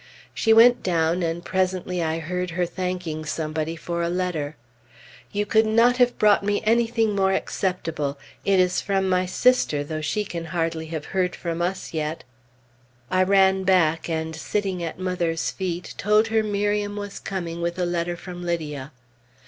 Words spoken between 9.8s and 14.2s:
though she can hardly have heard from us yet!" I ran back,